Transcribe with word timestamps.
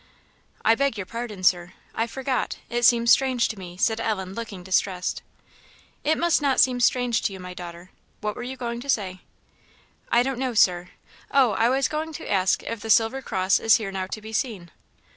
"I 0.65 0.73
beg 0.73 0.97
your 0.97 1.05
pardon, 1.05 1.43
Sir; 1.43 1.73
I 1.93 2.07
forgot: 2.07 2.57
it 2.71 2.85
seems 2.85 3.11
strange 3.11 3.47
to 3.49 3.59
me," 3.59 3.77
said 3.77 3.99
Ellen, 3.99 4.33
looking 4.33 4.63
distressed. 4.63 5.21
"It 6.03 6.17
must 6.17 6.41
not 6.41 6.59
seem 6.59 6.79
strange 6.79 7.21
to 7.21 7.31
you, 7.33 7.39
my 7.39 7.53
daughter; 7.53 7.91
what 8.19 8.35
were 8.35 8.41
you 8.41 8.57
going 8.57 8.79
to 8.79 8.89
say?" 8.89 9.21
"I 10.11 10.23
don't 10.23 10.39
know, 10.39 10.55
Sir; 10.55 10.89
Oh, 11.29 11.51
I 11.51 11.69
was 11.69 11.87
going 11.87 12.13
to 12.13 12.27
ask 12.31 12.63
if 12.63 12.79
the 12.79 12.89
silver 12.89 13.21
cross 13.21 13.59
is 13.59 13.75
here 13.77 13.91
now 13.91 14.07
to 14.07 14.21
be 14.21 14.33
seen?" 14.33 14.71